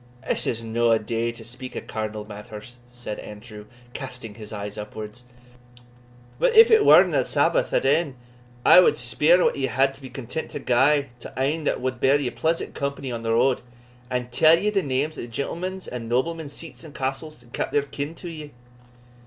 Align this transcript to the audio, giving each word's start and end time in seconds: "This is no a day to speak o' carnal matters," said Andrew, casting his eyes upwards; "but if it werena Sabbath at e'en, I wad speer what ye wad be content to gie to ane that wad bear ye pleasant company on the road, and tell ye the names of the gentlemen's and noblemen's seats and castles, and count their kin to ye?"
"This 0.27 0.47
is 0.47 0.63
no 0.63 0.89
a 0.89 0.97
day 0.97 1.31
to 1.31 1.43
speak 1.43 1.75
o' 1.75 1.79
carnal 1.79 2.25
matters," 2.25 2.77
said 2.89 3.19
Andrew, 3.19 3.67
casting 3.93 4.33
his 4.33 4.51
eyes 4.51 4.75
upwards; 4.75 5.23
"but 6.39 6.55
if 6.55 6.71
it 6.71 6.83
werena 6.83 7.23
Sabbath 7.23 7.71
at 7.71 7.85
e'en, 7.85 8.15
I 8.65 8.79
wad 8.79 8.97
speer 8.97 9.43
what 9.43 9.55
ye 9.57 9.67
wad 9.77 10.01
be 10.01 10.09
content 10.09 10.49
to 10.49 10.59
gie 10.59 11.09
to 11.19 11.31
ane 11.39 11.65
that 11.65 11.81
wad 11.81 11.99
bear 11.99 12.19
ye 12.19 12.31
pleasant 12.31 12.73
company 12.73 13.11
on 13.11 13.21
the 13.21 13.33
road, 13.35 13.61
and 14.09 14.31
tell 14.31 14.57
ye 14.57 14.71
the 14.71 14.81
names 14.81 15.19
of 15.19 15.25
the 15.25 15.27
gentlemen's 15.27 15.87
and 15.87 16.09
noblemen's 16.09 16.53
seats 16.53 16.83
and 16.83 16.95
castles, 16.95 17.43
and 17.43 17.53
count 17.53 17.71
their 17.71 17.83
kin 17.83 18.15
to 18.15 18.27
ye?" 18.27 18.53